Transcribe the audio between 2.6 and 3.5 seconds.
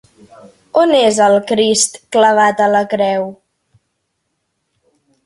a la creu?